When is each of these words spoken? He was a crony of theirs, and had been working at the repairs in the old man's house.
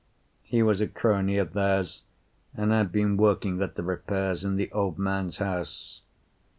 He 0.41 0.63
was 0.63 0.81
a 0.81 0.87
crony 0.87 1.37
of 1.37 1.53
theirs, 1.53 2.05
and 2.57 2.71
had 2.71 2.91
been 2.91 3.17
working 3.17 3.61
at 3.61 3.75
the 3.75 3.83
repairs 3.83 4.43
in 4.43 4.55
the 4.55 4.71
old 4.71 4.97
man's 4.97 5.37
house. 5.37 6.01